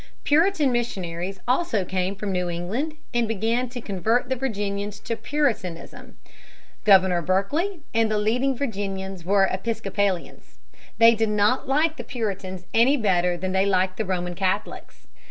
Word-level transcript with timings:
Puritan 0.23 0.71
missionaries 0.71 1.41
also 1.47 1.85
came 1.85 2.15
from 2.15 2.31
New 2.31 2.49
England 2.49 2.95
and 3.13 3.27
began 3.27 3.69
to 3.69 3.79
convert 3.79 4.29
the 4.29 4.35
Virginians 4.35 4.99
to 5.01 5.15
Puritanism. 5.15 6.17
Governor 6.83 7.21
Berkeley 7.21 7.81
and 7.93 8.09
the 8.09 8.17
leading 8.17 8.57
Virginians 8.57 9.23
were 9.23 9.45
Episcopalians. 9.51 10.57
They 10.97 11.13
did 11.13 11.29
not 11.29 11.67
like 11.69 11.97
the 11.97 12.03
Puritans 12.03 12.65
any 12.73 12.97
better 12.97 13.37
than 13.37 13.51
they 13.51 13.67
liked 13.67 13.97
the 13.97 14.03
Roman 14.05 14.33
Catholics. 14.33 15.05